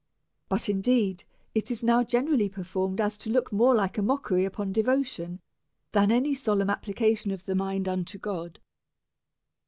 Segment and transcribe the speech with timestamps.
[0.49, 4.31] But, indeed, it is now generally so performed, as to look more like a mock
[4.31, 5.39] ery of devotion
[5.91, 8.57] than any solemn application of the mind unto God.